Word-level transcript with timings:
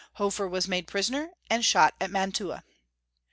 Hofer 0.13 0.47
was 0.47 0.67
made 0.67 0.87
prisoner, 0.87 1.29
and 1.47 1.63
shot 1.63 1.93
at 2.01 2.09
Mantua. 2.09 2.63